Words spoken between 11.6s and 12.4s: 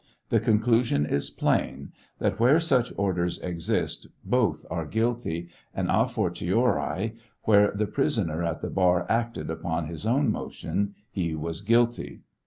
quilty.